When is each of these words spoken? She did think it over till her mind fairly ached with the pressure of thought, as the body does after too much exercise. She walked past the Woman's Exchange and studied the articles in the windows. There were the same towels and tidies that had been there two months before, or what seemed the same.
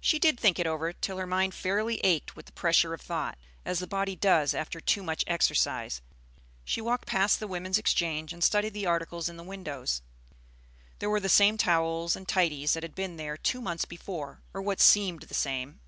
She 0.00 0.20
did 0.20 0.38
think 0.38 0.60
it 0.60 0.68
over 0.68 0.92
till 0.92 1.16
her 1.16 1.26
mind 1.26 1.52
fairly 1.52 1.98
ached 2.04 2.36
with 2.36 2.46
the 2.46 2.52
pressure 2.52 2.94
of 2.94 3.00
thought, 3.00 3.36
as 3.64 3.80
the 3.80 3.88
body 3.88 4.14
does 4.14 4.54
after 4.54 4.80
too 4.80 5.02
much 5.02 5.24
exercise. 5.26 6.00
She 6.64 6.80
walked 6.80 7.08
past 7.08 7.40
the 7.40 7.48
Woman's 7.48 7.76
Exchange 7.76 8.32
and 8.32 8.44
studied 8.44 8.72
the 8.72 8.86
articles 8.86 9.28
in 9.28 9.36
the 9.36 9.42
windows. 9.42 10.00
There 11.00 11.10
were 11.10 11.18
the 11.18 11.28
same 11.28 11.58
towels 11.58 12.14
and 12.14 12.28
tidies 12.28 12.74
that 12.74 12.84
had 12.84 12.94
been 12.94 13.16
there 13.16 13.36
two 13.36 13.60
months 13.60 13.84
before, 13.84 14.42
or 14.54 14.62
what 14.62 14.78
seemed 14.80 15.22
the 15.22 15.34
same. 15.34 15.80